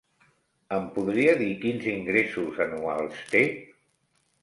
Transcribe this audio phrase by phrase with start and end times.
[0.77, 3.47] Em podria dir quins ingressos anuals té?